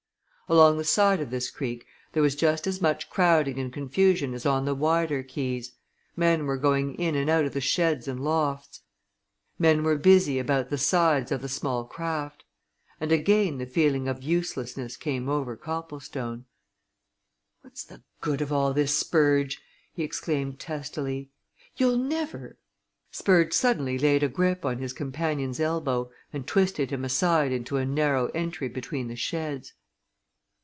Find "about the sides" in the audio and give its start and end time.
10.39-11.31